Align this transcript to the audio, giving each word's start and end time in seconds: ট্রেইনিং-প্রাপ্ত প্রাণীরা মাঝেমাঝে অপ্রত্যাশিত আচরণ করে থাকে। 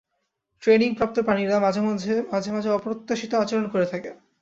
ট্রেইনিং-প্রাপ্ত 0.63 1.17
প্রাণীরা 1.19 1.57
মাঝেমাঝে 2.33 2.69
অপ্রত্যাশিত 2.71 3.31
আচরণ 3.35 3.65
করে 3.67 3.85
থাকে। 3.85 4.09